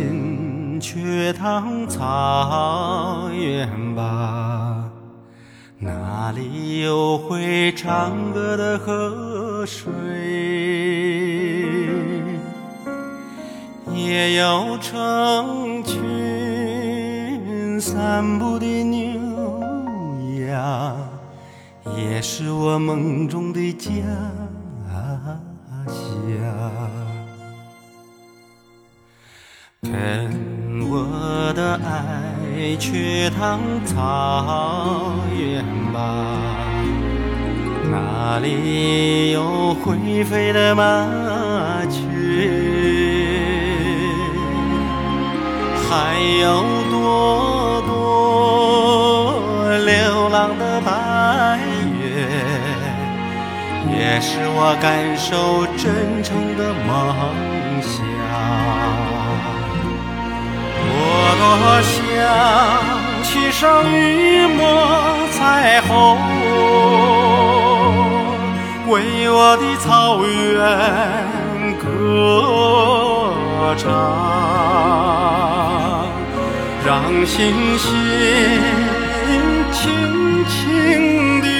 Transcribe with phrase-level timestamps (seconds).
[0.00, 4.90] 跟我的心去趟草原吧，
[5.78, 9.92] 那里有会唱歌的河水，
[13.94, 19.20] 也有成群散步的牛
[20.48, 20.96] 羊，
[21.96, 23.90] 也是我梦中的家
[25.86, 26.99] 乡。
[29.82, 29.90] 跟
[30.90, 36.36] 我的爱去趟草原吧，
[37.90, 40.82] 那里有会飞的麻
[41.88, 41.98] 雀，
[45.88, 51.58] 还有朵朵流浪的白
[51.96, 52.18] 云，
[53.98, 57.59] 也是我感受真诚的梦。
[63.60, 64.64] 上一抹
[65.32, 66.16] 彩虹，
[68.88, 71.84] 为我的草原歌
[73.76, 73.84] 唱，
[76.86, 77.86] 让星星
[79.70, 79.78] 轻
[80.46, 81.50] 轻地。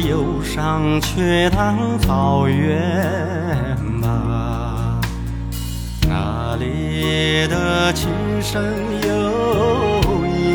[0.00, 5.00] 忧伤却当草原吧，
[6.08, 8.08] 那里的琴
[8.40, 8.62] 声
[9.02, 9.08] 悠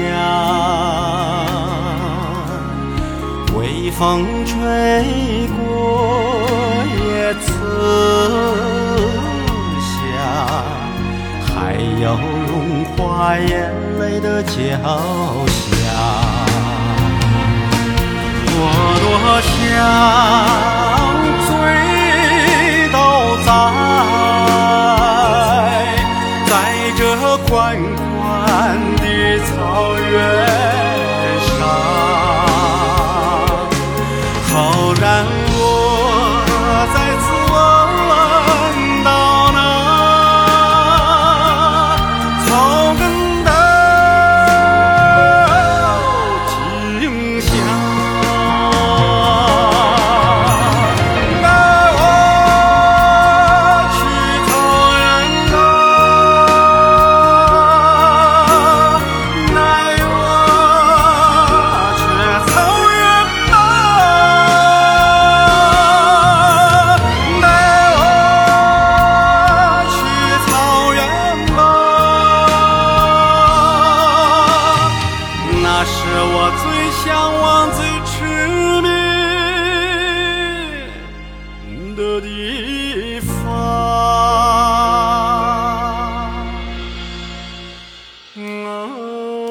[0.10, 0.16] 扬，
[3.58, 7.46] 微风吹过叶子
[9.82, 9.92] 香，
[11.46, 12.06] 还有
[12.48, 14.52] 融化眼泪的交
[15.48, 16.33] 响。
[18.56, 18.66] 我
[19.02, 20.83] 多想。
[88.86, 89.43] Oh.